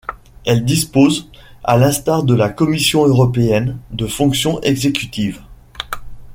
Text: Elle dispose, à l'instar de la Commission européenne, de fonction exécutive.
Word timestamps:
Elle 0.47 0.65
dispose, 0.65 1.29
à 1.63 1.77
l'instar 1.77 2.23
de 2.23 2.33
la 2.33 2.49
Commission 2.49 3.05
européenne, 3.05 3.77
de 3.91 4.07
fonction 4.07 4.59
exécutive. 4.61 5.43